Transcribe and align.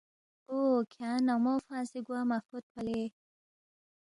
او، 0.51 0.57
کھیانگ 0.91 1.23
نمو 1.27 1.53
فنگسے 1.67 1.99
گوا 2.05 2.21
مہ 2.29 2.37
فوتپا 2.47 2.79
لے 2.85 3.01